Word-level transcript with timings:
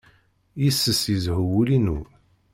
Yis-s 0.61 1.03
yezhu 1.13 1.37
wul-inu. 1.51 1.99